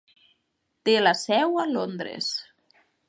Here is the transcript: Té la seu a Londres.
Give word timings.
Té 0.89 0.95
la 1.03 1.13
seu 1.19 1.59
a 1.65 1.67
Londres. 1.75 2.31